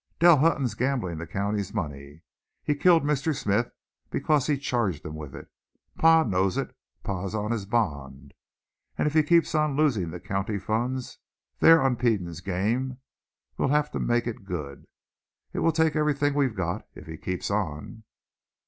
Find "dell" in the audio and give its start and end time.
0.17-0.37